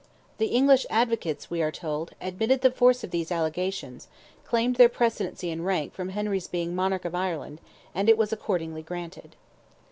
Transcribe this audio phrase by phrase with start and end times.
[0.39, 4.07] "The English advocates," we are told, "admitting the force of these allegations,
[4.45, 7.61] claimed their precedency and rank from Henry's being monarch of Ireland,
[7.93, 9.35] and it was accordingly granted."